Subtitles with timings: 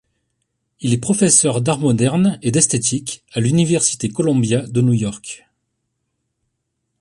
[0.79, 5.45] Il est professeur d'art moderne et d'esthétique à l'Université Columbia de New York.